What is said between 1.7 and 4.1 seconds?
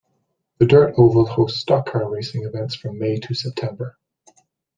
car racing events from May to September.